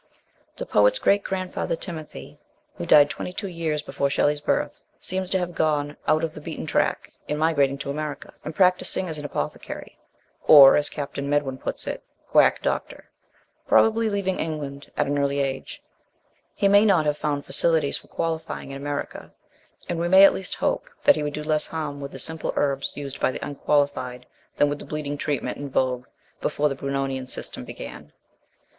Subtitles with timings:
[0.57, 2.39] The poet's great grandfather Timothy,
[2.73, 6.41] who died twenty two years before Shelley's birth, seems to have gone out of the
[6.41, 9.99] beaten track in migrating to America, and practising as an apothecary,
[10.47, 12.01] or, as Captain Medwin puts it,"
[12.31, 13.11] quack doctor,"
[13.67, 15.83] probably leaving England at an early age;
[16.55, 19.31] he may not have found facilities for qualifying in America,
[19.87, 22.51] and we may at least hope that he would do less harm with the simple
[22.55, 24.25] herbs used by the unqualified
[24.57, 26.07] than with the bleeding treatment in vogue
[26.41, 28.11] before the Brunonian system began.